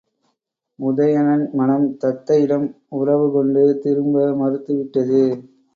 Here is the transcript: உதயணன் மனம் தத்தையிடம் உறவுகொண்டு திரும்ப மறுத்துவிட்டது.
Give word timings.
உதயணன் 0.79 1.43
மனம் 1.53 1.87
தத்தையிடம் 2.01 2.67
உறவுகொண்டு 2.91 3.65
திரும்ப 3.79 4.27
மறுத்துவிட்டது. 4.35 5.23